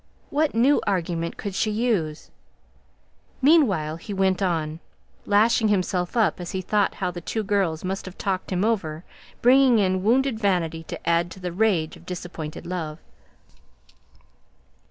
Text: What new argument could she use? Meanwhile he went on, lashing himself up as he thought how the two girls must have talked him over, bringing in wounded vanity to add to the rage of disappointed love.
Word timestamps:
What 0.31 0.55
new 0.55 0.81
argument 0.87 1.37
could 1.37 1.53
she 1.53 1.69
use? 1.69 2.31
Meanwhile 3.39 3.97
he 3.97 4.15
went 4.15 4.41
on, 4.41 4.79
lashing 5.27 5.67
himself 5.67 6.17
up 6.17 6.39
as 6.41 6.53
he 6.53 6.61
thought 6.63 6.95
how 6.95 7.11
the 7.11 7.21
two 7.21 7.43
girls 7.43 7.83
must 7.83 8.05
have 8.05 8.17
talked 8.17 8.51
him 8.51 8.65
over, 8.65 9.03
bringing 9.43 9.77
in 9.77 10.01
wounded 10.03 10.39
vanity 10.39 10.81
to 10.85 11.07
add 11.07 11.29
to 11.29 11.39
the 11.39 11.51
rage 11.51 11.95
of 11.97 12.07
disappointed 12.07 12.65
love. 12.65 12.97